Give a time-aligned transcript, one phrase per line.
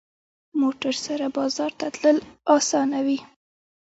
[0.61, 2.17] موټر سره بازار ته تلل
[2.55, 3.17] اسانه وي.